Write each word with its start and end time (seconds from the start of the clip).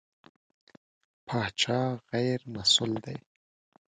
پاچا 1.25 1.79
غېر 2.09 2.39
مسوول 2.53 2.91
دی. 3.03 3.17